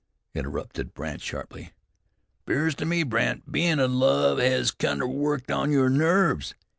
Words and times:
interrupted 0.33 0.95
Brandt 0.95 1.21
sharply. 1.21 1.73
"'Pears 2.47 2.73
to 2.73 2.85
me, 2.87 3.03
Brandt, 3.03 3.51
bein' 3.51 3.77
in 3.77 3.99
love 3.99 4.39
hes 4.39 4.71
kinder 4.71 5.05
worked 5.07 5.51
on 5.51 5.71
your 5.71 5.91
nerves. 5.91 6.55